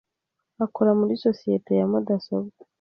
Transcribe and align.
akora 0.65 0.91
muri 0.99 1.13
sosiyete 1.25 1.71
ya 1.79 1.85
mudasobwa. 1.91 2.61